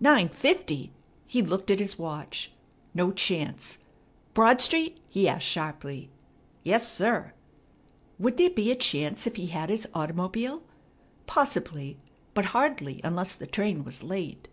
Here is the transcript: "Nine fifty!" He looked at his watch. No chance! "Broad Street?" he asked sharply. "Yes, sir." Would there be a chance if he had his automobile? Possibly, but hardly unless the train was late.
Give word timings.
"Nine 0.00 0.28
fifty!" 0.28 0.90
He 1.28 1.40
looked 1.40 1.70
at 1.70 1.78
his 1.78 1.96
watch. 2.00 2.50
No 2.94 3.12
chance! 3.12 3.78
"Broad 4.34 4.60
Street?" 4.60 4.98
he 5.08 5.28
asked 5.28 5.44
sharply. 5.46 6.10
"Yes, 6.64 6.90
sir." 6.92 7.32
Would 8.18 8.38
there 8.38 8.50
be 8.50 8.72
a 8.72 8.74
chance 8.74 9.24
if 9.24 9.36
he 9.36 9.46
had 9.46 9.70
his 9.70 9.86
automobile? 9.94 10.64
Possibly, 11.28 11.96
but 12.34 12.46
hardly 12.46 13.00
unless 13.04 13.36
the 13.36 13.46
train 13.46 13.84
was 13.84 14.02
late. 14.02 14.48